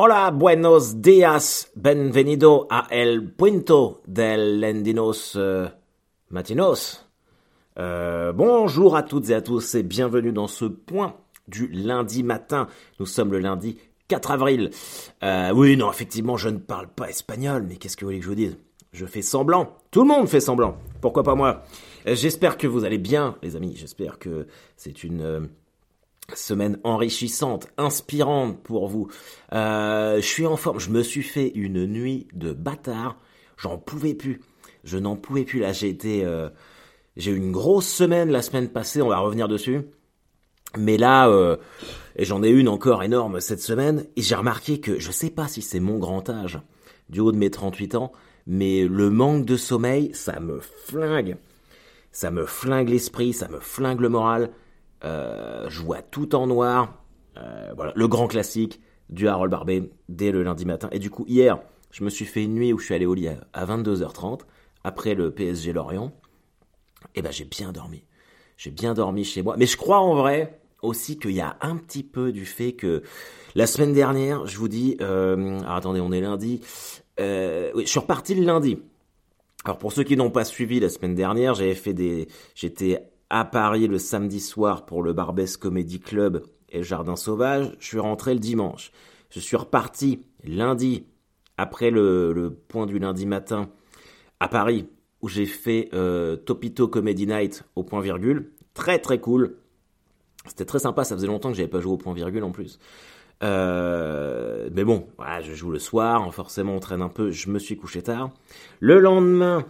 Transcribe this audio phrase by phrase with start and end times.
[0.00, 5.68] Hola, buenos días, benvenido a el punto del Lendinos euh,
[6.28, 7.04] Matinos.
[7.80, 11.16] Euh, bonjour à toutes et à tous et bienvenue dans ce point
[11.48, 12.68] du lundi matin.
[13.00, 13.76] Nous sommes le lundi
[14.06, 14.70] 4 avril.
[15.24, 18.24] Euh, oui, non, effectivement, je ne parle pas espagnol, mais qu'est-ce que vous voulez que
[18.24, 18.56] je vous dise?
[18.92, 19.78] Je fais semblant.
[19.90, 20.76] Tout le monde fait semblant.
[21.00, 21.64] Pourquoi pas moi?
[22.06, 23.74] J'espère que vous allez bien, les amis.
[23.74, 24.46] J'espère que
[24.76, 25.48] c'est une
[26.34, 29.08] semaine enrichissante, inspirante pour vous.
[29.52, 30.78] Euh, je suis en forme.
[30.78, 33.18] Je me suis fait une nuit de bâtard.
[33.56, 34.40] J'en pouvais plus.
[34.84, 35.60] Je n'en pouvais plus.
[35.60, 36.24] Là, j'ai été...
[36.24, 36.48] euh,
[37.16, 39.02] j'ai eu une grosse semaine la semaine passée.
[39.02, 39.80] On va revenir dessus.
[40.76, 41.56] Mais là, euh,
[42.16, 45.48] et j'en ai une encore énorme cette semaine, et j'ai remarqué que, je sais pas
[45.48, 46.60] si c'est mon grand âge,
[47.08, 48.12] du haut de mes 38 ans,
[48.46, 51.36] mais le manque de sommeil, ça me flingue.
[52.12, 54.50] Ça me flingue l'esprit, ça me flingue le moral.
[55.04, 57.02] Euh, je vois tout en noir.
[57.36, 58.80] Euh, voilà, le grand classique
[59.10, 60.88] du Harold Barbet dès le lundi matin.
[60.92, 61.58] Et du coup, hier,
[61.90, 64.40] je me suis fait une nuit où je suis allé au lit à, à 22h30,
[64.84, 66.12] après le PSG Lorient.
[67.14, 68.04] Et ben, j'ai bien dormi.
[68.56, 69.56] J'ai bien dormi chez moi.
[69.56, 73.02] Mais je crois en vrai aussi qu'il y a un petit peu du fait que
[73.54, 76.60] la semaine dernière, je vous dis, euh, alors attendez, on est lundi.
[77.18, 78.78] Oui, je suis reparti le lundi.
[79.64, 83.44] Alors pour ceux qui n'ont pas suivi la semaine dernière, j'avais fait des, j'étais à
[83.44, 87.76] Paris le samedi soir pour le Barbès Comedy Club et le Jardin Sauvage.
[87.78, 88.92] Je suis rentré le dimanche.
[89.30, 91.06] Je suis reparti lundi
[91.56, 93.68] après le, point du lundi matin
[94.40, 94.88] à Paris
[95.20, 98.52] où j'ai fait euh, Topito Comedy Night au point virgule.
[98.72, 99.56] Très très cool.
[100.46, 102.78] C'était très sympa, ça faisait longtemps que j'avais pas joué au point virgule en plus.
[103.42, 105.08] Euh, mais bon,
[105.42, 108.30] je joue le soir, forcément on traîne un peu, je me suis couché tard.
[108.80, 109.64] Le lendemain,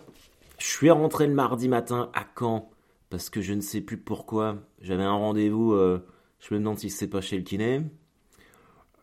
[0.59, 2.71] je suis rentré le mardi matin à Caen,
[3.11, 4.57] parce que je ne sais plus pourquoi.
[4.81, 6.05] J'avais un rendez-vous, euh,
[6.41, 7.83] je me demande si c'est pas chez le kiné.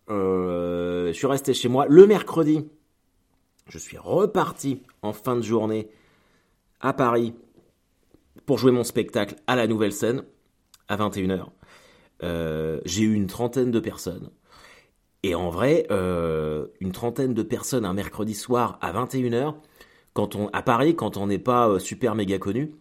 [0.09, 1.85] Euh, je suis resté chez moi.
[1.89, 2.67] Le mercredi,
[3.67, 5.89] je suis reparti en fin de journée
[6.79, 7.33] à Paris
[8.45, 10.23] pour jouer mon spectacle à la nouvelle scène
[10.87, 11.47] à 21h.
[12.23, 14.29] Euh, j'ai eu une trentaine de personnes.
[15.23, 19.55] Et en vrai, une trentaine de personnes un mercredi soir à 21h,
[20.13, 22.75] quand on, à Paris, quand on n'est pas super méga connu,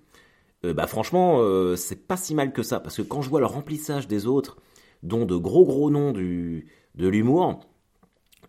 [0.64, 2.80] euh, bah franchement, euh, c'est pas si mal que ça.
[2.80, 4.56] Parce que quand je vois le remplissage des autres,
[5.02, 7.60] dont de gros gros noms du, de l'humour,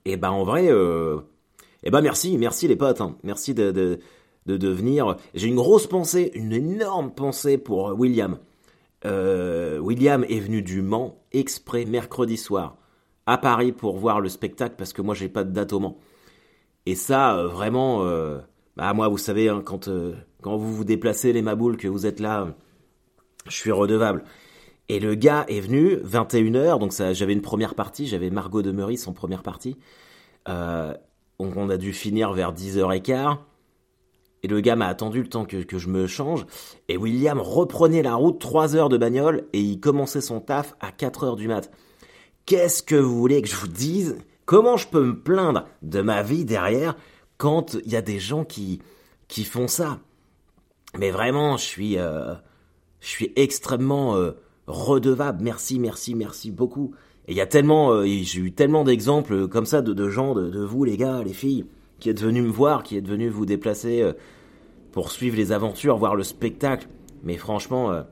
[0.05, 1.19] et bah en vrai, euh,
[1.83, 3.17] et bah merci, merci les potes, hein.
[3.23, 3.99] merci de, de,
[4.45, 5.17] de, venir.
[5.33, 8.39] J'ai une grosse pensée, une énorme pensée pour William.
[9.03, 12.77] William est venu du Mans exprès mercredi soir
[13.27, 15.99] à Paris pour voir le spectacle parce que moi j'ai pas de date au Mans.
[16.87, 18.03] Et ça, vraiment,
[18.77, 22.05] bah moi vous savez, hein, quand, euh, quand vous vous déplacez les maboules, que vous
[22.05, 22.55] êtes là,
[23.47, 24.23] je suis redevable.
[24.87, 28.71] Et le gars est venu, 21h, donc ça, j'avais une première partie, j'avais Margot de
[28.71, 29.77] Meurice en première partie.
[30.47, 30.93] Euh,
[31.39, 33.37] on a dû finir vers 10h15.
[34.43, 36.45] Et le gars m'a attendu le temps que, que je me change.
[36.87, 40.91] Et William reprenait la route 3 heures de bagnole et il commençait son taf à
[40.91, 41.71] 4 heures du mat.
[42.45, 44.19] Qu'est-ce que vous voulez que je vous dise?
[44.45, 46.95] Comment je peux me plaindre de ma vie derrière?
[47.37, 48.81] Quand il y a des gens qui,
[49.27, 49.99] qui font ça
[50.97, 52.33] Mais vraiment, je suis, euh,
[53.01, 54.31] je suis extrêmement euh,
[54.67, 55.43] redevable.
[55.43, 56.93] Merci, merci, merci beaucoup.
[57.27, 60.35] Et il y a tellement, euh, j'ai eu tellement d'exemples comme ça de, de gens,
[60.35, 61.65] de, de vous les gars, les filles,
[61.99, 64.03] qui êtes venus me voir, qui êtes venus vous déplacer
[64.91, 66.87] pour suivre les aventures, voir le spectacle.
[67.23, 68.03] Mais franchement,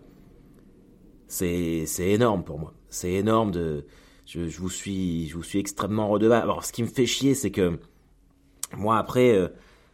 [1.28, 2.74] c'est c'est énorme pour moi.
[2.90, 3.86] C'est énorme de,
[4.26, 6.44] je, je vous suis, je vous suis extrêmement redevable.
[6.44, 7.80] Alors, ce qui me fait chier, c'est que
[8.78, 9.48] moi après, euh,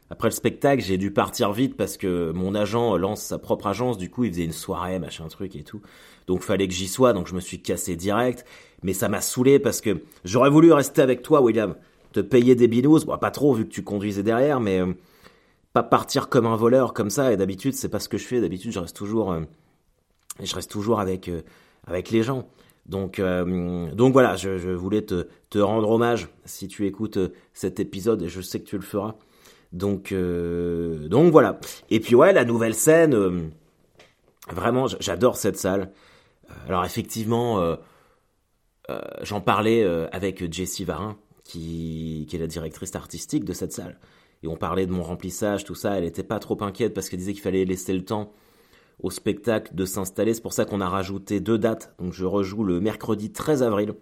[0.09, 3.97] après le spectacle, j'ai dû partir vite parce que mon agent lance sa propre agence.
[3.97, 5.81] Du coup, il faisait une soirée, machin truc et tout.
[6.27, 7.13] Donc, fallait que j'y sois.
[7.13, 8.45] Donc, je me suis cassé direct.
[8.83, 11.75] Mais ça m'a saoulé parce que j'aurais voulu rester avec toi, William.
[12.11, 13.05] Te payer des binous.
[13.05, 14.93] Bon, pas trop vu que tu conduisais derrière, mais euh,
[15.73, 17.31] pas partir comme un voleur comme ça.
[17.31, 18.41] Et d'habitude, c'est pas ce que je fais.
[18.41, 19.41] D'habitude, je reste toujours, euh,
[20.41, 21.41] je reste toujours avec, euh,
[21.85, 22.47] avec les gens.
[22.89, 28.23] Donc, euh, donc voilà, je, voulais te, rendre hommage si tu écoutes euh, cet épisode
[28.23, 29.15] et je sais que tu le feras.
[29.73, 31.59] Donc, euh, donc voilà.
[31.91, 33.51] Et puis ouais, la nouvelle scène,
[34.51, 35.91] vraiment, j'adore cette salle.
[36.67, 37.77] Alors effectivement,
[39.21, 43.99] j'en parlais avec Jessie Varin, qui, est la directrice artistique de cette salle.
[44.41, 45.95] Et on parlait de mon remplissage, tout ça.
[45.95, 48.31] Elle était pas trop inquiète parce qu'elle disait qu'il fallait laisser le temps
[49.01, 50.33] au spectacle de s'installer.
[50.33, 51.93] C'est pour ça qu'on a rajouté deux dates.
[51.99, 53.93] Donc je rejoue le mercredi 13 avril,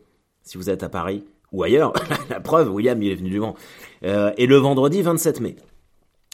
[0.43, 1.93] si vous êtes à Paris ou ailleurs.
[2.29, 3.55] La preuve, William, il est venu du Mans.
[4.03, 5.55] Euh, et le vendredi 27 mai.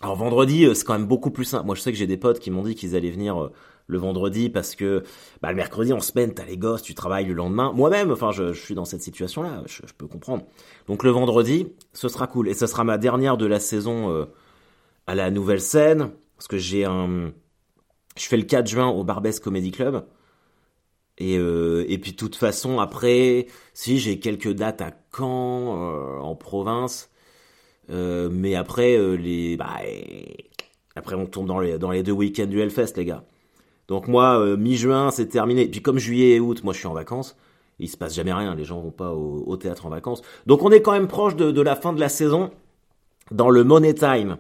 [0.02, 1.66] Alors vendredi, euh, c'est quand même beaucoup plus simple.
[1.66, 3.52] Moi, je sais que j'ai des potes qui m'ont dit qu'ils allaient venir euh,
[3.88, 5.04] le vendredi parce que
[5.42, 7.72] bah, le mercredi en semaine t'as les gosses, tu travailles le lendemain.
[7.74, 10.44] Moi-même, enfin je, suis dans cette situation-là, je, peux comprendre.
[10.88, 14.26] Donc le vendredi, ce sera cool et ce sera ma dernière de la saison
[15.06, 17.34] à la nouvelle scène parce que j'ai un,
[18.18, 20.06] je fais le 4 juin au Barbès Comedy Club.
[21.20, 26.20] Et, euh, et puis de toute façon après, si j'ai quelques dates à Caen euh,
[26.20, 27.10] en province,
[27.90, 29.78] mais après les, bah,
[30.96, 33.24] après on tombe dans les dans les deux week-ends du Hellfest les gars.
[33.88, 35.68] Donc moi, euh, mi-juin, c'est terminé.
[35.68, 37.36] Puis comme juillet et août, moi je suis en vacances.
[37.80, 40.22] Il se passe jamais rien, les gens vont pas au, théâtre en vacances.
[40.46, 42.52] Donc on est quand même proche de, la fin de la saison
[43.32, 44.38] dans le Money Time.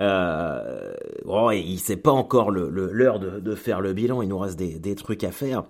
[0.00, 0.92] Euh,
[1.24, 5.24] oh, il sait pas encore l'heure de, faire le bilan, il nous reste des, trucs
[5.24, 5.64] à faire.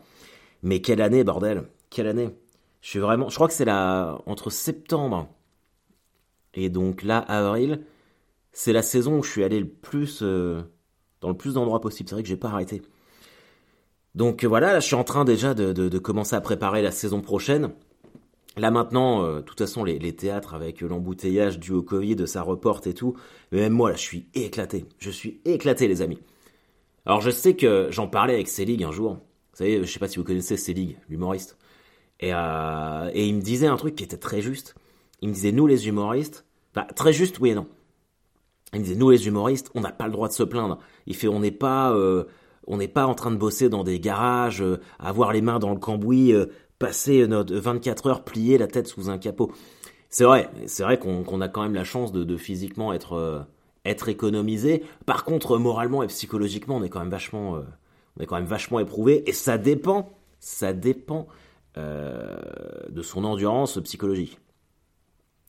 [0.63, 2.31] Mais quelle année, bordel Quelle année
[2.81, 3.29] Je suis vraiment...
[3.29, 4.19] Je crois que c'est la...
[4.27, 5.29] entre septembre
[6.55, 7.85] et donc là, avril,
[8.53, 10.21] c'est la saison où je suis allé le plus...
[10.23, 10.63] Euh,
[11.21, 12.09] dans le plus d'endroits possible.
[12.09, 12.83] C'est vrai que j'ai pas arrêté.
[14.15, 17.73] Donc voilà, je suis en train déjà de, commencer à préparer la saison prochaine.
[18.57, 22.95] Là maintenant, euh, toute façon, les, théâtres avec l'embouteillage dû au Covid, ça reporte et
[22.95, 23.15] tout.
[23.51, 24.87] Mais même moi, là, je suis éclaté.
[24.99, 26.19] Je suis éclaté, les amis.
[27.07, 29.15] Alors je sais que j'en parlais avec Célig un jour.
[29.15, 31.59] Vous savez, je sais pas si vous connaissez Célig, l'humoriste.
[32.21, 34.75] Et, euh, et il me disait un truc qui était très juste.
[35.21, 37.67] Il me disait, nous les humoristes, bah, très juste, oui et non.
[38.75, 40.79] Il disait nous les humoristes, on n'a pas le droit de se plaindre.
[41.07, 42.25] Il fait on n'est pas euh,
[42.67, 45.73] on n'est pas en train de bosser dans des garages, euh, avoir les mains dans
[45.73, 46.47] le cambouis, euh,
[46.79, 49.53] passer notre 24 heures plier la tête sous un capot.
[50.09, 53.47] C'est vrai, c'est vrai qu'on a quand même la chance de, physiquement être
[53.85, 54.83] être économisé.
[55.05, 57.63] Par contre, moralement et psychologiquement, on est quand même vachement
[58.17, 61.27] on est quand même vachement éprouvé et ça dépend, ça dépend
[61.77, 64.39] de son endurance psychologique.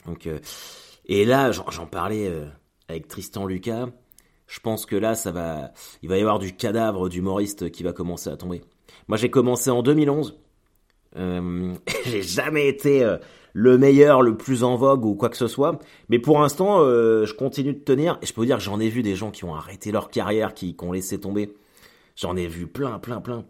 [0.06, 0.27] Donc
[1.06, 2.31] et là, j'en parlais
[2.88, 3.89] avec Tristan Lucas,
[4.48, 7.94] je pense que là, ça va, il va y avoir du cadavre d'humoriste qui va
[7.94, 8.62] commencer à tomber.
[9.07, 10.39] Moi, j'ai commencé en 2011.
[11.18, 11.74] Euh,
[12.06, 13.18] j'ai jamais été euh,
[13.54, 15.80] le meilleur, le plus en vogue ou quoi que ce soit.
[16.10, 18.18] Mais pour l'instant, euh, je continue de tenir.
[18.22, 20.10] Et je peux vous dire que j'en ai vu des gens qui ont arrêté leur
[20.10, 21.54] carrière, qui, ont laissé tomber.
[22.16, 23.46] J'en ai vu plein, plein, plein.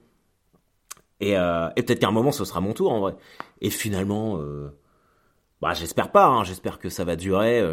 [1.22, 3.16] Et, peut-être qu'à un moment, ce sera mon tour en vrai.
[3.62, 4.40] Et finalement,
[5.62, 6.28] bah, j'espère pas.
[6.28, 7.64] Hein, j'espère que ça va durer.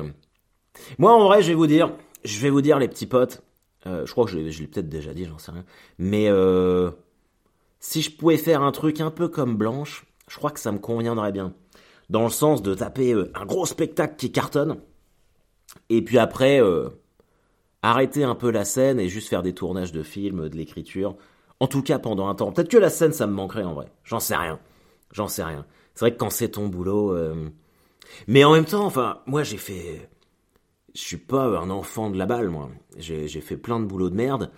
[0.99, 1.93] Moi, en vrai, je vais vous dire,
[2.25, 3.43] je vais vous dire, les petits potes,
[3.85, 5.65] je crois que je, l'ai peut-être déjà dit, j'en sais rien,
[5.99, 6.29] mais
[7.83, 10.79] si je pouvais faire un truc un peu comme Blanche, je crois que ça me
[10.79, 11.53] conviendrait bien.
[12.09, 14.79] Dans le sens de taper euh, un gros spectacle qui cartonne,
[15.91, 16.61] et puis après,
[17.83, 21.17] arrêter un peu la scène et juste faire des tournages de films, de l'écriture.
[21.61, 22.53] En tout cas, pendant un temps.
[22.53, 23.91] Peut-être que la scène, ça me manquerait en vrai.
[24.05, 24.61] J'en sais rien.
[25.13, 25.65] J'en sais rien.
[25.95, 27.17] C'est vrai que quand c'est ton boulot...
[28.27, 30.11] Mais en même temps, enfin, moi j'ai fait
[30.95, 32.71] je suis pas un enfant de la balle, moi.
[32.99, 34.51] J'ai fait plein de boulot de merde.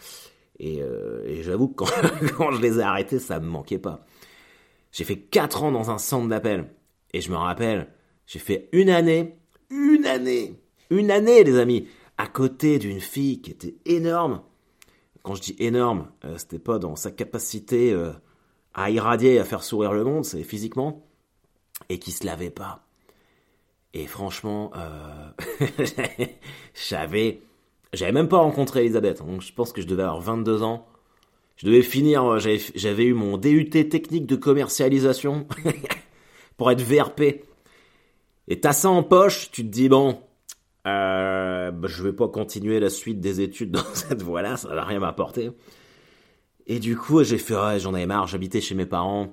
[0.58, 1.84] Et, euh, j'avoue que
[2.36, 4.04] quand, je les ai arrêtés, ça me manquait pas.
[4.92, 6.70] J'ai fait 4 ans dans un centre d'appel.
[7.12, 7.88] Et je me rappelle,
[8.26, 9.38] j'ai fait une année,
[9.70, 10.60] une année,
[10.90, 14.42] une année, les amis, à côté d'une fille qui était énorme.
[15.22, 18.12] Quand je dis énorme, euh, c'était pas dans sa capacité euh,
[18.74, 21.06] à irradier, à faire sourire le monde, c'est physiquement.
[21.88, 22.84] Et qui se lavait pas.
[23.94, 25.30] Et franchement, euh,
[26.74, 27.42] j'avais,
[27.96, 29.18] j'avais même pas rencontré Elisabeth.
[29.18, 30.86] Donc je pense que je devais avoir 22 ans.
[31.56, 35.46] Je devais finir, euh, j'avais eu mon DUT technique de commercialisation
[36.56, 37.44] pour être VRP.
[38.48, 40.20] Et t'as ça en poche, tu te dis bon,
[40.86, 44.84] euh, bah, je vais pas continuer la suite des études dans cette voie-là, ça va
[44.84, 45.50] rien m'apporter.
[46.66, 49.32] Et du coup, j'ai fait, j'en avais marre, j'habitais chez mes parents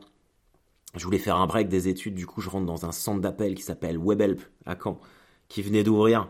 [0.95, 3.55] je voulais faire un break des études, du coup je rentre dans un centre d'appel
[3.55, 4.99] qui s'appelle WebHelp à Caen,
[5.47, 6.27] qui venait d'ouvrir.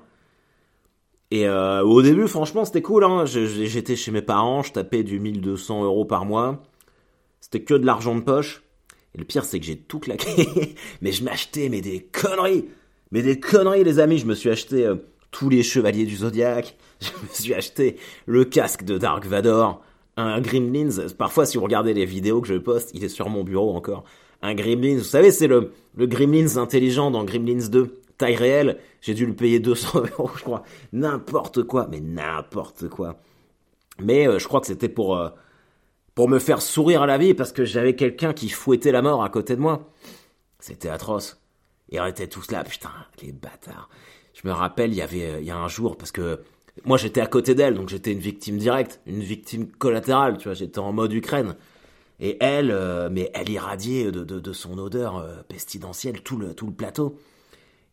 [1.31, 3.03] Et euh, au début, franchement, c'était cool.
[3.03, 3.25] Hein.
[3.25, 6.61] J'étais chez mes parents, je tapais du 1200 euros par mois.
[7.39, 8.63] C'était que de l'argent de poche.
[9.15, 10.75] Et le pire, c'est que j'ai tout claqué.
[11.01, 12.65] mais je m'achetais, mais des conneries.
[13.11, 14.17] Mais des conneries, les amis.
[14.17, 14.95] Je me suis acheté euh,
[15.31, 16.75] tous les chevaliers du Zodiac.
[17.01, 17.95] Je me suis acheté
[18.27, 19.81] le casque de Dark Vador.
[20.17, 21.07] Un Gremlins.
[21.17, 24.03] Parfois, si vous regardez les vidéos que je poste, il est sur mon bureau encore
[24.41, 24.97] un Gremlins.
[24.97, 28.79] Vous savez, c'est le, le Gremlins intelligent dans Gremlins 2, taille réelle.
[29.01, 30.63] J'ai dû le payer 200 euros, je crois.
[30.93, 33.19] N'importe quoi, mais n'importe quoi.
[33.99, 35.29] Mais euh, je crois que c'était pour, euh,
[36.15, 39.23] pour me faire sourire à la vie parce que j'avais quelqu'un qui fouettait la mort
[39.23, 39.91] à côté de moi.
[40.59, 41.41] C'était atroce.
[41.89, 43.89] Et on était tous là, putain, les bâtards.
[44.33, 46.39] Je me rappelle, il y avait, il y a un jour, parce que
[46.85, 50.53] moi j'étais à côté d'elle, donc j'étais une victime directe, une victime collatérale, tu vois,
[50.53, 51.55] j'étais en mode Ukraine.
[52.21, 56.67] Et elle, euh, mais elle irradiait de, de, son odeur euh, pestilentielle tout le, tout
[56.67, 57.17] le plateau.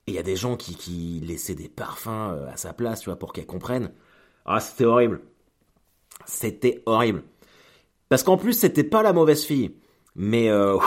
[0.08, 3.10] Il y a des gens qui, qui laissaient des parfums euh, à sa place, tu
[3.10, 3.92] vois, pour qu'elle comprenne.
[4.46, 5.20] Ah, c'était horrible.
[6.24, 7.24] C'était horrible.
[8.08, 9.74] Parce qu'en plus, c'était pas la mauvaise fille.
[10.16, 10.78] Mais, euh,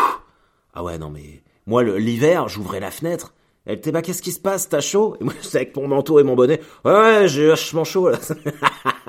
[0.74, 3.36] ah ouais, non, mais, moi, l'hiver, j'ouvrais la fenêtre.
[3.66, 5.16] Elle était, bah, qu'est-ce qui se passe, t'as chaud?
[5.22, 6.60] Et moi, c'est avec mon manteau et mon bonnet.
[6.84, 8.18] Ouais, j'ai vachement chaud, là.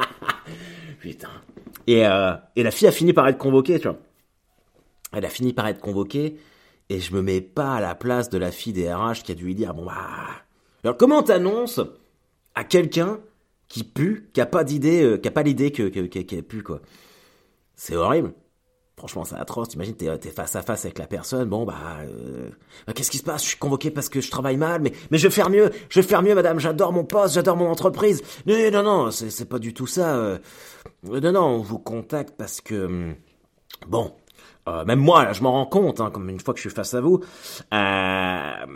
[1.00, 1.30] Putain.
[1.86, 3.98] Et, euh, et la fille a fini par être convoquée, tu vois.
[5.14, 6.36] Elle a fini par être convoquée.
[6.92, 9.34] Et je me mets pas à la place de la fille des RH qui a
[9.34, 9.94] dû lui dire, bon, bah,
[10.84, 11.80] alors comment t'annonces
[12.54, 13.18] à quelqu'un
[13.66, 16.82] qui pue, qui a pas d'idée, euh, qui a pas l'idée que, qu'elle pue, quoi?
[17.76, 18.34] C'est horrible.
[18.98, 19.68] Franchement, c'est atroce.
[19.68, 21.48] T'imagines, t'es, t'es face à face avec la personne.
[21.48, 22.50] Bon, bah, euh,
[22.86, 23.42] bah, qu'est-ce qui se passe?
[23.42, 25.70] Je suis convoqué parce que je travaille mal, mais, mais je vais faire mieux.
[25.88, 26.60] Je vais faire mieux, madame.
[26.60, 28.22] J'adore mon poste, j'adore mon entreprise.
[28.44, 30.14] Non, non, non, c'est, c'est pas du tout ça.
[30.16, 30.38] Euh.
[31.04, 33.14] Non, non, on vous contacte parce que, hum,
[33.86, 34.12] bon,
[34.68, 36.74] euh, même moi, là, je m'en rends compte, hein, comme une fois que je suis
[36.74, 37.20] face à vous,
[37.72, 38.66] euh,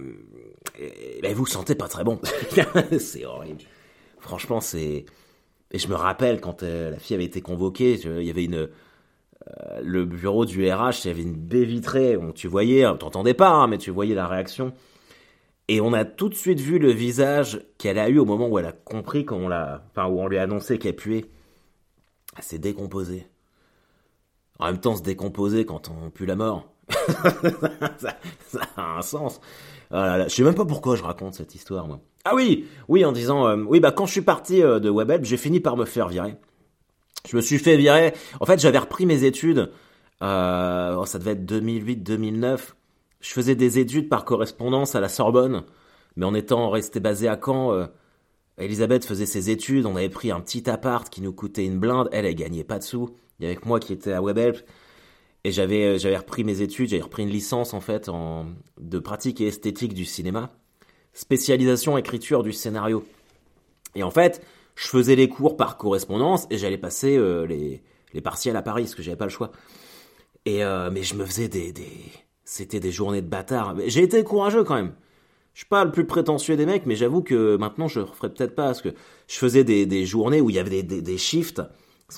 [1.34, 2.20] vous sentez pas très bon.
[2.98, 3.62] c'est horrible.
[4.18, 5.04] Franchement, c'est.
[5.72, 8.68] Et je me rappelle quand euh, la fille avait été convoquée, il y avait une.
[9.48, 12.96] Euh, le bureau du RH, il y avait une baie vitrée, où tu voyais, hein,
[12.96, 14.72] t'entendais pas, hein, mais tu voyais la réaction.
[15.68, 18.58] Et on a tout de suite vu le visage qu'elle a eu au moment où
[18.58, 21.26] elle a compris qu'on l'a, enfin où on lui a annoncé qu'elle puait.
[22.36, 23.26] Elle s'est décomposée.
[24.58, 26.66] En même temps, se décomposer quand on pue la mort.
[27.98, 28.16] ça,
[28.76, 29.40] a un sens.
[29.90, 32.00] Ah je sais même pas pourquoi je raconte cette histoire, moi.
[32.24, 35.24] Ah oui, oui, en disant, euh, oui, bah quand je suis parti euh, de WebHelp,
[35.24, 36.36] j'ai fini par me faire virer.
[37.28, 38.14] Je me suis fait virer.
[38.40, 39.70] En fait, j'avais repris mes études.
[40.22, 42.58] Euh, oh, ça devait être 2008-2009.
[43.20, 45.64] Je faisais des études par correspondance à la Sorbonne,
[46.16, 47.88] mais en étant resté basé à Caen,
[48.58, 49.86] Elisabeth faisait ses études.
[49.86, 52.08] On avait pris un petit appart qui nous coûtait une blinde.
[52.12, 53.10] Elle, elle gagnait pas de sous.
[53.38, 54.64] Il y avait moi qui était à WebHelp.
[55.44, 58.46] Et j'avais, euh, j'avais repris mes études, j'avais repris une licence en fait en,
[58.80, 60.50] de pratique et esthétique du cinéma,
[61.12, 63.04] spécialisation écriture du scénario.
[63.94, 64.42] Et en fait,
[64.74, 68.82] je faisais les cours par correspondance et j'allais passer euh, les, les partiels à Paris
[68.82, 69.52] parce que j'avais pas le choix.
[70.46, 71.92] Et euh, mais je me faisais des, des...
[72.44, 73.76] c'était des journées de bâtard.
[73.86, 74.94] J'ai été courageux quand même.
[75.54, 78.54] Je suis pas le plus prétentieux des mecs, mais j'avoue que maintenant je referais peut-être
[78.56, 78.90] pas parce que
[79.28, 81.62] je faisais des, des journées où il y avait des, des shifts,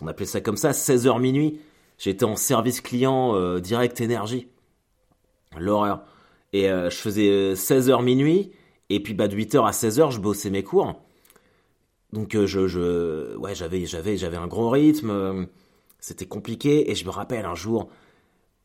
[0.00, 1.60] on appelait ça comme ça, 16h minuit.
[1.98, 4.48] J'étais en service client euh, direct énergie.
[5.56, 6.04] L'horreur.
[6.52, 8.52] Et euh, je faisais 16h euh, minuit,
[8.88, 11.00] et puis bah, de 8h à 16h, je bossais mes cours.
[12.12, 15.46] Donc je, je ouais, j'avais j'avais j'avais un gros rythme,
[16.00, 17.90] c'était compliqué et je me rappelle un jour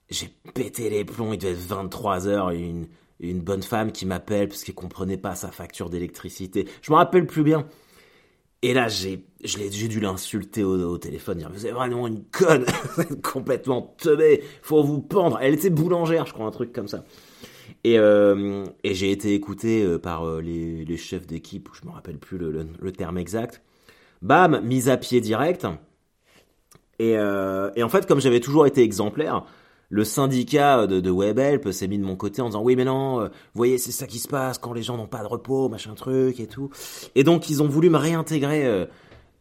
[0.09, 2.87] j'ai pété les plombs, il devait être 23h une
[3.19, 6.67] une bonne femme qui m'appelle parce qu'elle comprenait pas sa facture d'électricité.
[6.81, 7.67] Je me rappelle plus bien.
[8.63, 12.65] Et là, j'ai, j'ai dû l'insulter au, téléphone, dire, vous êtes vraiment une conne,
[13.21, 15.37] complètement teubée, faut vous pendre.
[15.41, 17.03] Elle était boulangère, je crois, un truc comme ça.
[17.83, 22.17] Et, euh, et j'ai été écouté euh, par euh, les, chefs d'équipe, je me rappelle
[22.17, 23.61] plus le, terme exact.
[24.21, 25.67] Bam, mise à pied direct.
[26.99, 29.45] Et, et en fait, comme j'avais toujours été exemplaire,
[29.93, 33.21] le syndicat de, de WebHelp s'est mis de mon côté en disant oui mais non,
[33.21, 35.69] euh, vous voyez c'est ça qui se passe quand les gens n'ont pas de repos,
[35.69, 36.71] machin truc et tout.
[37.13, 38.87] Et donc ils ont voulu me réintégrer euh,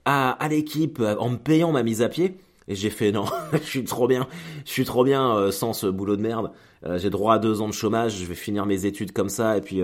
[0.04, 2.36] à, à l'équipe euh, en me payant ma mise à pied.
[2.68, 4.28] Et j'ai fait non, je suis trop bien,
[4.66, 6.52] je suis trop bien sans ce boulot de merde.
[6.96, 9.62] j'ai droit à deux ans de chômage, je vais finir mes études comme ça et
[9.62, 9.80] puis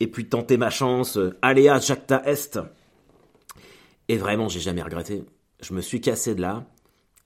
[0.00, 1.18] et puis tenter ma chance.
[1.42, 2.58] Aléa Jacta Est.
[4.08, 5.24] Et vraiment j'ai jamais regretté.
[5.60, 6.64] Je me suis cassé de là.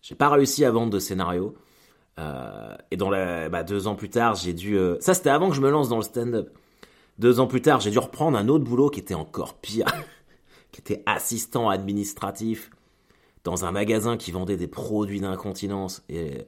[0.02, 1.54] J'ai pas réussi à vendre de scénario.
[2.18, 4.76] Euh, et dans la, bah, deux ans plus tard, j'ai dû.
[4.76, 6.50] Euh, ça, c'était avant que je me lance dans le stand-up.
[7.18, 9.87] Deux ans plus tard, j'ai dû reprendre un autre boulot qui était encore pire,
[10.73, 12.71] qui était assistant administratif
[13.44, 16.04] dans un magasin qui vendait des produits d'incontinence.
[16.09, 16.47] Et,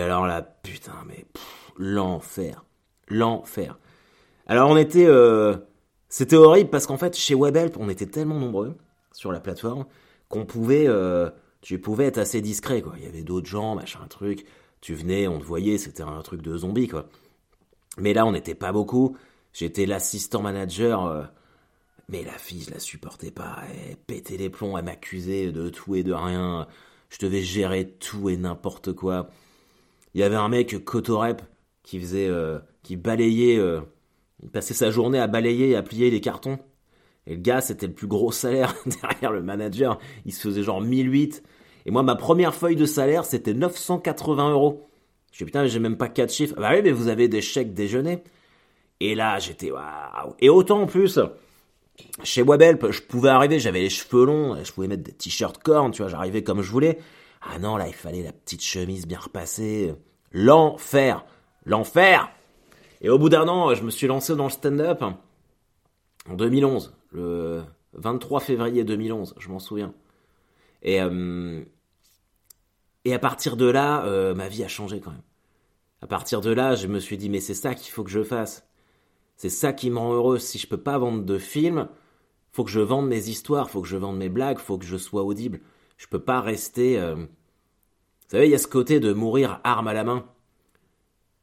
[0.00, 1.26] alors là, putain, mais
[1.76, 2.64] l'enfer,
[3.08, 3.78] l'enfer.
[4.46, 5.56] Alors on était, euh,
[6.08, 8.76] c'était horrible parce qu'en fait chez Webhelp, on était tellement nombreux
[9.12, 9.84] sur la plateforme
[10.28, 10.88] qu'on pouvait,
[11.60, 12.94] tu pouvais être assez discret quoi.
[12.96, 14.46] Il y avait d'autres gens, machin truc
[14.84, 17.06] tu venais, on te voyait, c'était un truc de zombie, quoi.
[17.96, 19.16] Mais là, on n'était pas beaucoup.
[19.54, 21.06] J'étais l'assistant manager.
[21.06, 21.22] Euh,
[22.10, 23.62] mais la fille, je la supportais pas.
[23.88, 26.68] Elle pétait les plombs, elle m'accusait de tout et de rien.
[27.08, 29.30] Je devais gérer tout et n'importe quoi.
[30.12, 31.40] Il y avait un mec, Cotorep,
[31.82, 33.80] qui faisait, euh, qui balayait, euh,
[34.42, 36.58] il passait sa journée à balayer et à plier les cartons.
[37.26, 39.98] Et le gars, c'était le plus gros salaire derrière le manager.
[40.26, 41.42] Il se faisait genre 1008.
[41.86, 44.88] Et moi, ma première feuille de salaire, c'était 980 euros.
[45.32, 46.54] Je dis, putain, j'ai même pas quatre chiffres.
[46.56, 48.22] Bah oui, mais vous avez des chèques déjeuner.
[49.00, 50.34] Et là, j'étais, waouh.
[50.40, 51.18] Et autant en plus,
[52.22, 55.90] chez Webhelp, je pouvais arriver, j'avais les cheveux longs, je pouvais mettre des t-shirts cornes,
[55.90, 56.98] tu vois, j'arrivais comme je voulais.
[57.42, 59.94] Ah non, là, il fallait la petite chemise bien repassée.
[60.32, 61.24] L'enfer.
[61.66, 62.30] L'enfer.
[63.00, 65.02] Et au bout d'un an, je me suis lancé dans le stand-up
[66.28, 67.62] en 2011, le
[67.94, 69.92] 23 février 2011, je m'en souviens.
[70.82, 71.62] Et, euh,
[73.04, 75.22] Et à partir de là, euh, ma vie a changé quand même.
[76.00, 78.22] À partir de là, je me suis dit, mais c'est ça qu'il faut que je
[78.22, 78.66] fasse.
[79.36, 80.38] C'est ça qui me rend heureux.
[80.38, 81.88] Si je peux pas vendre de films,
[82.52, 84.96] faut que je vende mes histoires, faut que je vende mes blagues, faut que je
[84.96, 85.60] sois audible.
[85.96, 86.98] Je peux pas rester.
[86.98, 87.26] Euh, vous
[88.28, 90.26] savez, il y a ce côté de mourir arme à la main.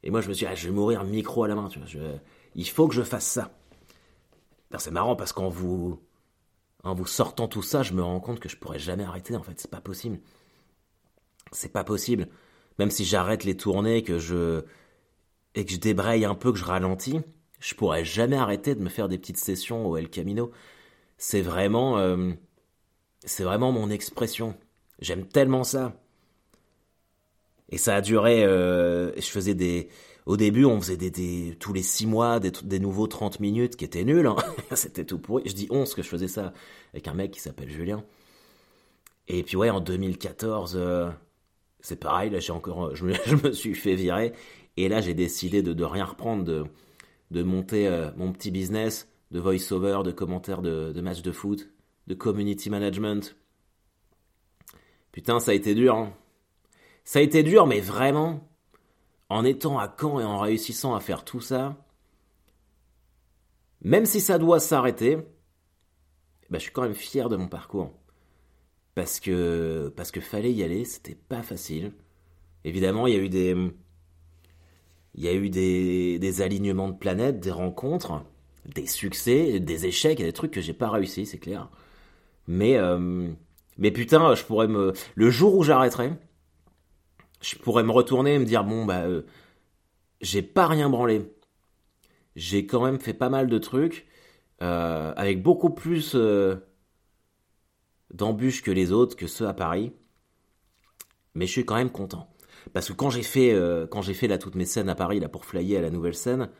[0.02, 1.68] Et moi, je me suis dit, ah, je vais mourir micro à la main.
[2.54, 3.50] Il faut que je fasse ça.
[4.78, 6.00] C'est marrant parce qu'en vous,
[6.82, 9.36] en vous sortant tout ça, je me rends compte que je pourrais jamais arrêter.
[9.36, 10.18] En fait, c'est pas possible.
[11.52, 12.28] C'est pas possible.
[12.78, 14.62] Même si j'arrête les tournées, que je
[15.54, 17.20] et que je débraye un peu, que je ralentis,
[17.60, 20.50] je pourrais jamais arrêter de me faire des petites sessions au El Camino.
[21.18, 22.32] C'est vraiment, euh,
[23.24, 24.56] c'est vraiment mon expression.
[25.00, 25.94] J'aime tellement ça.
[27.68, 28.44] Et ça a duré.
[28.44, 29.88] Euh, je faisais des.
[30.24, 34.04] Au début, on faisait des, tous les six mois des, nouveaux 30 minutes qui étaient
[34.04, 34.26] nuls.
[34.26, 34.36] Hein.
[34.74, 35.42] C'était tout pourri.
[35.46, 36.52] Je dis 11 que je faisais ça
[36.92, 38.04] avec un mec qui s'appelle Julien.
[39.26, 41.10] Et puis ouais, en 2014, euh,
[41.82, 42.30] c'est pareil.
[42.30, 44.32] Là, j'ai encore, je me, suis fait virer.
[44.78, 46.44] Et là, j'ai décidé de, rien reprendre,
[47.30, 51.70] de, monter euh, mon petit business de voice-over, de commentaires de, de matchs de foot,
[52.06, 53.36] de community management.
[55.10, 55.96] Putain, ça a été dur.
[55.96, 56.12] Hein.
[57.04, 58.48] Ça a été dur, mais vraiment,
[59.28, 61.76] en étant à Caen et en réussissant à faire tout ça,
[63.82, 65.16] même si ça doit s'arrêter,
[66.50, 67.90] bah, je suis quand même fier de mon parcours.
[68.94, 71.92] Parce que, parce que fallait y aller, c'était pas facile.
[72.64, 73.56] Évidemment, il y a eu des,
[75.14, 78.22] il y a eu des, des alignements de planètes, des rencontres,
[78.66, 81.68] des succès, des échecs des trucs que j'ai pas réussi, c'est clair.
[82.46, 83.30] Mais, euh,
[83.78, 86.12] mais putain, je pourrais me, le jour où j'arrêterai,
[87.40, 89.22] je pourrais me retourner et me dire bon bah euh,
[90.20, 91.22] j'ai pas rien branlé.
[92.36, 94.06] J'ai quand même fait pas mal de trucs
[94.62, 96.16] euh, avec beaucoup plus
[98.12, 99.92] d'embûches que les autres, que ceux à Paris.
[101.34, 102.28] Mais je suis quand même content
[102.72, 103.58] parce que quand j'ai fait
[103.90, 106.14] quand j'ai fait là toutes mes scènes à Paris là pour flyer à la nouvelle
[106.14, 106.50] scène,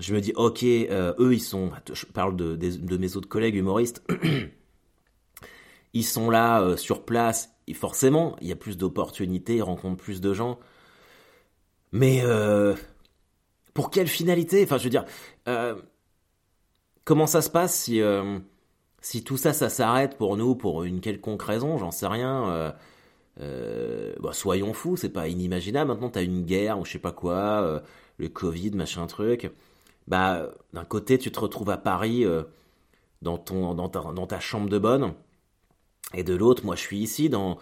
[0.00, 4.02] je me dis ok eux ils sont je parle de, mes autres collègues humoristes
[5.94, 10.20] ils sont là sur place et forcément, il y a plus d'opportunités, ils rencontrent plus
[10.20, 10.58] de gens.
[11.92, 12.74] Mais euh,
[13.74, 14.62] pour quelle finalité?
[14.64, 15.04] Enfin, je veux dire,
[15.48, 15.80] euh,
[17.04, 18.38] comment ça se passe si, euh,
[19.02, 22.72] si tout ça, ça s'arrête pour nous pour une quelconque raison J'en sais rien.
[23.38, 25.90] Bah, soyons fous, c'est pas inimaginable.
[25.90, 27.82] Maintenant, t'as une guerre ou je sais pas quoi,
[28.18, 29.50] le Covid, machin truc.
[30.08, 32.24] Bah, d'un côté, tu te retrouves à Paris
[33.20, 35.12] dans ton dans ta, chambre de bonne
[36.14, 37.58] et de l'autre, moi, je suis ici dans,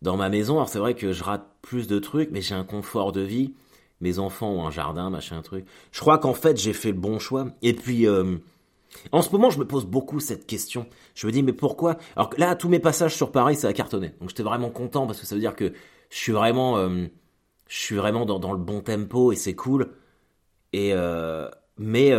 [0.00, 0.54] dans ma maison.
[0.54, 3.52] Alors, c'est vrai que je rate plus de trucs, mais j'ai un confort de vie.
[4.00, 5.64] Mes enfants ont un jardin, machin, truc.
[5.92, 7.48] Je crois qu'en fait, j'ai fait le bon choix.
[7.62, 8.36] Et puis, euh,
[9.10, 10.86] en ce moment, je me pose beaucoup cette question.
[11.14, 11.96] Je me dis, mais pourquoi?
[12.16, 14.14] Alors là, tous mes passages sur Paris, ça a cartonné.
[14.20, 15.72] Donc, j'étais vraiment content parce que ça veut dire que
[16.10, 17.06] je suis vraiment, euh,
[17.68, 19.92] je suis vraiment dans, le bon tempo et c'est cool.
[20.72, 22.12] Et euh, mais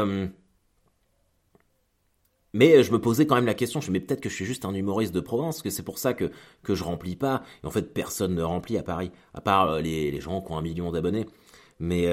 [2.55, 4.35] mais euh, je me posais quand même la question, je me dis peut-être que je
[4.35, 6.31] suis juste un humoriste de province, que c'est pour ça que,
[6.61, 7.41] que je remplis pas.
[7.63, 10.57] Et en fait, personne ne remplit à Paris, à part les, les gens qui ont
[10.57, 11.25] un million d'abonnés.
[11.79, 12.03] Mais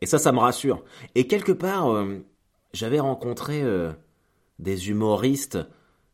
[0.00, 0.84] et ça, ça me rassure.
[1.14, 2.04] Et quelque part,
[2.72, 3.62] j'avais rencontré
[4.58, 5.58] des humoristes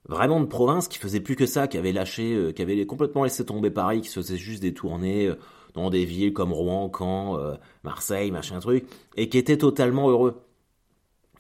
[0.06, 3.44] vraiment de province qui faisaient plus que ça, qui avaient lâché, qui avaient complètement laissé
[3.44, 5.32] tomber Paris, qui se faisaient juste des tournées
[5.74, 10.42] dans des villes comme Rouen, Caen, Marseille, machin truc, et qui étaient totalement heureux.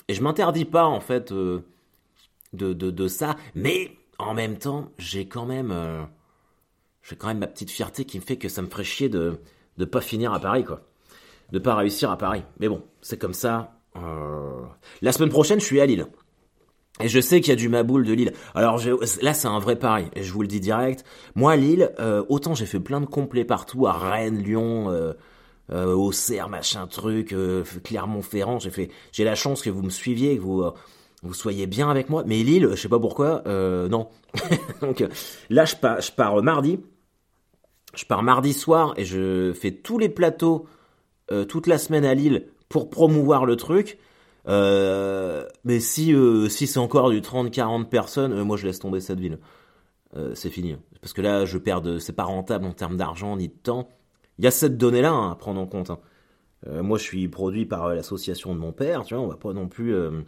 [0.08, 1.60] Et je m'interdis pas, en fait, euh,
[2.54, 3.36] de, de, de, ça.
[3.54, 5.70] Mais, en même temps, j'ai quand même...
[5.70, 6.02] Euh,
[7.02, 9.38] j'ai quand même ma petite fierté qui me fait que ça me ferait chier de
[9.76, 10.82] ne pas finir à Paris, quoi.
[11.52, 12.42] De pas réussir à Paris.
[12.58, 13.77] Mais bon, c'est comme ça.
[14.04, 14.62] Euh...
[15.02, 16.06] La semaine prochaine, je suis à Lille.
[17.00, 18.32] Et je sais qu'il y a du Maboule de Lille.
[18.54, 18.80] Alors
[19.22, 20.06] là, c'est un vrai pari.
[20.14, 21.04] Et je vous le dis direct.
[21.34, 25.12] Moi, Lille, euh, autant j'ai fait plein de complets partout, à Rennes, Lyon, euh,
[25.70, 27.34] euh, Auxerre, machin truc,
[27.84, 28.58] Clermont-Ferrand.
[28.58, 30.64] J'ai fait, j'ai la chance que vous me suiviez, que vous
[31.22, 32.24] vous soyez bien avec moi.
[32.26, 34.08] Mais Lille, je sais pas pourquoi, non.
[34.80, 35.04] Donc
[35.50, 36.80] là, je je pars mardi.
[37.94, 40.66] Je pars mardi soir et je fais tous les plateaux
[41.48, 43.98] toute la semaine à Lille pour promouvoir le truc.
[44.46, 46.14] mais si
[46.48, 49.38] si c'est encore du 30-40 personnes, moi je laisse tomber cette ville.
[50.34, 50.76] c'est fini.
[51.00, 53.88] Parce que là, je perds de, c'est pas rentable en termes d'argent ni de temps.
[54.38, 55.90] Il y a cette donnée-là hein, à prendre en compte.
[55.90, 55.98] Hein.
[56.66, 59.36] Euh, moi, je suis produit par euh, l'association de mon père, tu vois, on va
[59.36, 59.94] pas non plus...
[59.94, 60.22] Euh,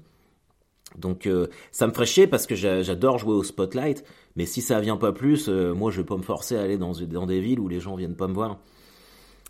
[0.99, 1.29] donc,
[1.71, 5.13] ça me ferait chier parce que j'adore jouer au spotlight, mais si ça vient pas
[5.13, 7.79] plus, moi, je vais pas me forcer à aller dans, dans des villes où les
[7.79, 8.59] gens viennent pas me voir.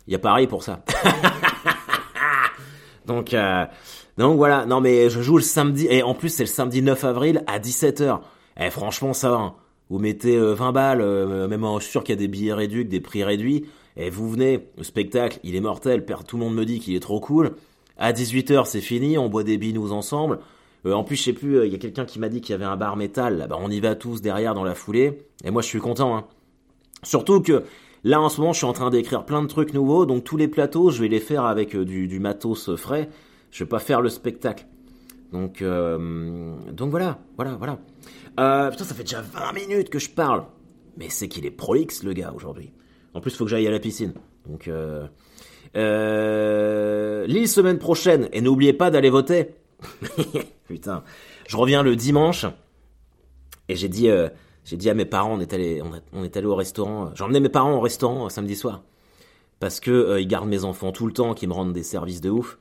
[0.05, 0.85] Il y a pareil pour ça.
[3.05, 3.35] donc,
[4.17, 7.03] donc voilà, non mais je joue le samedi, et en plus c'est le samedi 9
[7.03, 8.19] avril à 17h.
[8.59, 9.53] Eh franchement ça va, hein.
[9.89, 13.23] vous mettez 20 balles, même en sûr qu'il y a des billets réduits, des prix
[13.23, 13.65] réduits,
[13.97, 17.01] et vous venez, le spectacle, il est mortel, tout le monde me dit qu'il est
[17.01, 17.55] trop cool.
[17.97, 20.39] À 18h, c'est fini, on boit des binous ensemble.
[20.85, 22.65] en plus, je sais plus, il y a quelqu'un qui m'a dit qu'il y avait
[22.65, 25.61] un bar métal, là, bah, on y va tous derrière dans la foulée, et moi
[25.61, 26.15] je suis content.
[26.15, 26.25] Hein.
[27.03, 27.63] Surtout que
[28.03, 30.37] Là, en ce moment, je suis en train d'écrire plein de trucs nouveaux, donc tous
[30.37, 33.09] les plateaux, je vais les faire avec euh, du, matos frais.
[33.51, 34.65] Je vais pas faire le spectacle.
[35.31, 37.79] Donc, euh, voilà, voilà, voilà.
[38.39, 40.45] Euh, putain, ça fait déjà 20 minutes que je parle.
[40.97, 42.71] Mais c'est qu'il est prolixe, le gars, aujourd'hui.
[43.13, 44.13] En plus, faut que j'aille à la piscine.
[44.47, 45.07] Donc, euh,
[45.75, 48.29] euh, Lille semaine prochaine.
[48.33, 49.55] Et n'oubliez pas d'aller voter.
[50.67, 51.03] Putain.
[51.47, 52.45] Je reviens le dimanche.
[53.67, 54.29] Et j'ai dit, euh,
[54.63, 55.81] j'ai dit à mes parents, on est allé,
[56.13, 57.11] on, est allé au restaurant.
[57.15, 58.83] J'ai emmené mes parents au restaurant euh, samedi soir
[59.59, 62.21] parce que euh, ils gardent mes enfants tout le temps, qui me rendent des services
[62.21, 62.57] de ouf.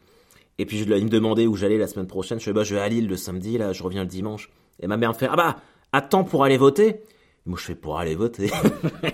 [0.58, 2.38] Et puis je, ils me demandaient où j'allais la semaine prochaine.
[2.38, 4.50] Je fais bah je vais à Lille le samedi, là, je reviens le dimanche.
[4.80, 5.56] Et ma mère me fait ah bah
[5.92, 7.00] attends pour aller voter.
[7.46, 8.50] moi je fais pour aller voter.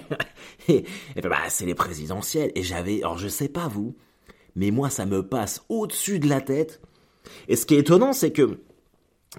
[0.68, 0.84] et,
[1.22, 2.50] bah c'est les présidentielles.
[2.54, 3.94] Et j'avais, alors je sais pas vous,
[4.56, 6.80] mais moi ça me passe au-dessus de la tête.
[7.48, 8.58] Et ce qui est étonnant, c'est que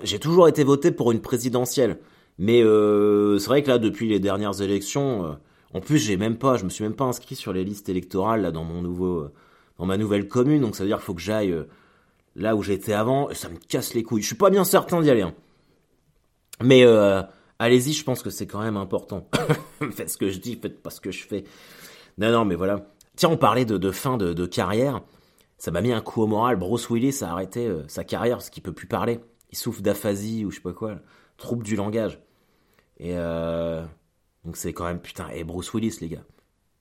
[0.04, 1.98] j'ai toujours été voté pour une présidentielle.
[2.38, 5.32] Mais euh, c'est vrai que là, depuis les dernières élections, euh,
[5.74, 8.42] en plus, j'ai même pas, je me suis même pas inscrit sur les listes électorales
[8.42, 9.34] là dans mon nouveau, euh,
[9.78, 10.62] dans ma nouvelle commune.
[10.62, 11.56] Donc ça veut dire qu'il faut que j'aille
[12.36, 13.30] là où j'étais avant.
[13.34, 14.22] Ça me casse les couilles.
[14.22, 15.24] Je suis pas bien certain d'y aller.
[15.24, 15.34] Hein.
[16.62, 16.84] Mais
[17.60, 19.28] allez-y, je pense que c'est quand même important.
[19.92, 21.44] faites ce que je dis, faites pas ce que je fais.
[22.18, 22.88] Non, non, mais voilà.
[23.16, 25.02] Tiens, on parlait de, de fin de, de, carrière.
[25.58, 26.56] Ça m'a mis un coup au moral.
[26.56, 29.20] Bruce Willis a arrêté sa carrière parce qu'il peut plus parler.
[29.52, 30.98] Il souffre d'aphasie ou je sais pas quoi,
[31.38, 32.20] trouble du langage.
[33.00, 33.84] Et euh,
[34.46, 35.30] donc c'est quand même putain.
[35.30, 36.24] Et Bruce Willis, les gars.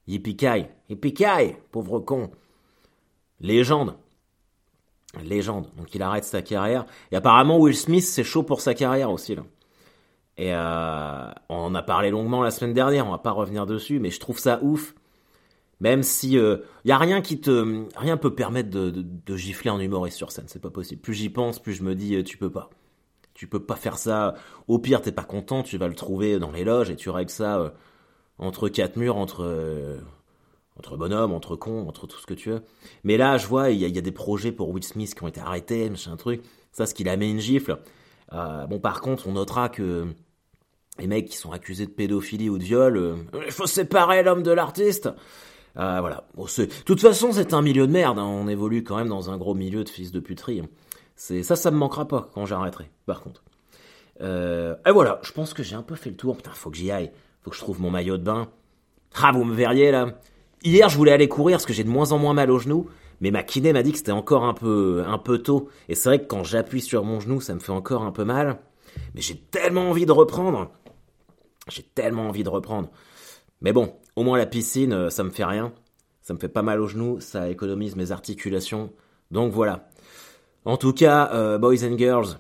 [0.09, 2.31] Yippee-kai, yippee pauvre con.
[3.40, 3.96] Légende.
[5.22, 5.68] Légende.
[5.76, 6.87] Donc il arrête sa carrière.
[7.11, 9.42] Et apparemment Will Smith, c'est chaud pour sa carrière aussi là.
[10.38, 13.07] Et euh, on en a parlé longuement la semaine dernière.
[13.07, 14.94] On va pas revenir dessus, mais je trouve ça ouf.
[15.81, 19.37] Même si il euh, y a rien qui te, rien peut permettre de, de, de
[19.37, 21.02] gifler un humoriste sur scène, c'est pas possible.
[21.02, 22.70] Plus j'y pense, plus je me dis, tu peux pas.
[23.37, 24.35] Tu peux pas faire ça.
[24.66, 27.31] Au pire, t'es pas content, tu vas le trouver dans les loges et tu règles
[27.31, 27.70] ça euh,
[28.38, 29.99] entre quatre murs, entre euh,
[30.79, 32.62] entre bonhommes, entre cons, entre tout ce que tu veux.
[33.05, 35.40] Mais là, je vois, il y, a des projets pour Will Smith qui ont été
[35.40, 36.42] arrêtés, machin truc.
[36.72, 37.79] Ça, ce qu'il a mis une gifle.
[38.33, 40.07] Euh, bon, par contre, on notera que
[40.99, 44.51] les mecs qui sont accusés de pédophilie ou de viol, il faut séparer l'homme de
[44.51, 45.11] l'artiste.
[45.75, 46.27] voilà.
[46.37, 48.18] de toute façon, c'est un milieu de merde.
[48.18, 48.25] Hein.
[48.25, 50.61] On évolue quand même dans un gros milieu de fils de puterie.
[50.61, 50.68] Hein.
[51.16, 52.90] C'est ça, ça me manquera pas quand j'arrêterai.
[53.07, 53.42] Par contre.
[54.20, 56.37] Euh, et voilà, je pense que j'ai un peu fait le tour.
[56.37, 57.11] Putain, faut que j'y aille.
[57.42, 58.48] Faut que je trouve mon maillot de bain.
[59.20, 60.18] Ah, vous me verriez là.
[60.62, 62.88] Hier, je voulais aller courir parce que j'ai de moins en moins mal au genou.
[63.20, 65.68] Mais ma kiné m'a dit que c'était encore un peu, un peu tôt.
[65.88, 68.24] Et c'est vrai que quand j'appuie sur mon genou, ça me fait encore un peu
[68.24, 68.59] mal.
[69.14, 70.70] Mais j'ai tellement envie de reprendre.
[71.68, 72.90] J'ai tellement envie de reprendre.
[73.61, 75.72] Mais bon, au moins la piscine, euh, ça me fait rien.
[76.20, 78.92] Ça me fait pas mal au genou, ça économise mes articulations.
[79.31, 79.88] Donc voilà.
[80.66, 82.38] En tout cas, euh, boys and girls,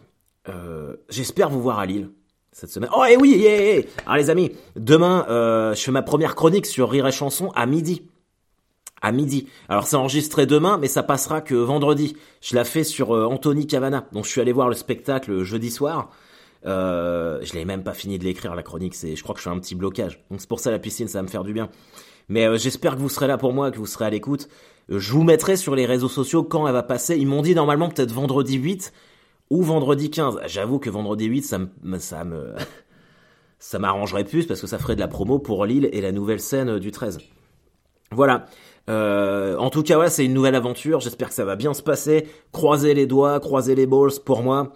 [0.48, 2.10] euh, j'espère vous voir à Lille
[2.50, 2.90] cette semaine.
[2.92, 6.90] Oh et oui, yeah, Alors les amis, demain, euh, je fais ma première chronique sur
[6.90, 8.02] Rire et Chanson à midi.
[9.00, 9.46] À midi.
[9.68, 12.16] Alors c'est enregistré demain, mais ça passera que vendredi.
[12.40, 14.08] Je la fais sur Anthony Cavana.
[14.10, 16.10] Donc je suis allé voir le spectacle jeudi soir.
[16.64, 18.96] Je l'ai même pas fini de l'écrire la chronique.
[18.96, 20.24] C'est, je crois que je fais un petit blocage.
[20.32, 21.68] Donc c'est pour ça la piscine, ça va me faire du bien.
[22.28, 24.48] Mais j'espère que vous serez là pour moi, que vous serez à l'écoute.
[24.88, 27.16] Je vous mettrai sur les réseaux sociaux quand elle va passer.
[27.16, 28.92] Ils m'ont dit normalement peut-être vendredi 8
[29.50, 30.40] ou vendredi 15.
[30.46, 32.54] J'avoue que vendredi 8, ça me, ça me,
[33.58, 36.40] ça m'arrangerait plus parce que ça ferait de la promo pour Lille et la nouvelle
[36.40, 37.18] scène du 13.
[38.12, 38.46] Voilà.
[38.88, 41.00] Euh, en tout cas, ouais, c'est une nouvelle aventure.
[41.00, 42.28] J'espère que ça va bien se passer.
[42.52, 44.72] Croisez les doigts, croisez les balls pour moi.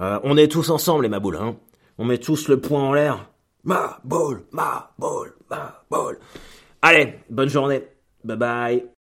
[0.00, 1.56] Euh, on est tous ensemble, les maboules, hein.
[1.98, 3.28] On met tous le poing en l'air.
[3.64, 6.18] Ma ball, ma ball, ma ball.
[6.82, 7.82] Allez, bonne journée.
[8.24, 8.97] Bye bye.